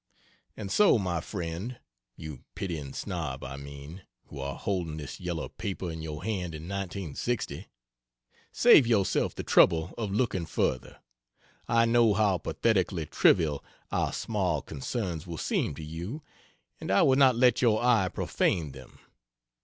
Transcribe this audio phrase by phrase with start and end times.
[0.57, 1.77] And so, my friend
[2.15, 6.63] (you pitying snob, I mean, who are holding this yellow paper in your hand in
[6.63, 7.67] 1960,)
[8.51, 10.97] save yourself the trouble of looking further;
[11.67, 16.23] I know how pathetically trivial our small concerns will seem to you,
[16.79, 18.97] and I will not let your eye profane them.